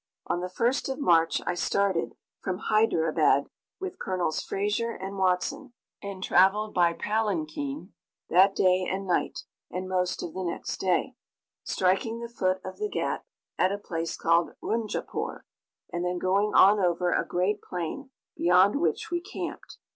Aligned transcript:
On 0.25 0.39
the 0.39 0.47
1st 0.47 0.91
of 0.91 0.97
March 0.99 1.43
I 1.45 1.53
started 1.53 2.15
from 2.39 2.57
Hyderabad 2.57 3.43
with 3.79 3.99
Colonels 3.99 4.41
Fraser 4.41 4.89
and 4.89 5.19
Watson, 5.19 5.73
and 6.01 6.23
traveled 6.23 6.73
by 6.73 6.93
palanquin 6.93 7.93
that 8.27 8.55
day 8.55 8.81
and 8.89 9.05
night, 9.05 9.41
and 9.69 9.87
most 9.87 10.23
of 10.23 10.33
the 10.33 10.43
next 10.43 10.79
day, 10.79 11.13
striking 11.63 12.19
the 12.19 12.29
foot 12.29 12.61
of 12.65 12.79
the 12.79 12.89
G[=a]t 12.89 13.21
at 13.59 13.71
a 13.71 13.77
place 13.77 14.17
called 14.17 14.55
Rungapore, 14.63 15.41
and 15.93 16.03
then 16.03 16.17
going 16.17 16.51
on 16.55 16.79
over 16.79 17.11
a 17.11 17.23
great 17.23 17.61
plain, 17.61 18.09
beyond 18.35 18.81
which 18.81 19.11
we 19.11 19.21
camped. 19.21 19.77